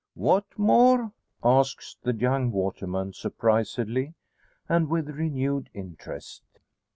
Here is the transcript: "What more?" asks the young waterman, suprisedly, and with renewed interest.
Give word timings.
"What 0.15 0.45
more?" 0.57 1.11
asks 1.43 1.95
the 2.01 2.11
young 2.15 2.49
waterman, 2.49 3.13
suprisedly, 3.13 4.15
and 4.67 4.89
with 4.89 5.09
renewed 5.11 5.69
interest. 5.75 6.41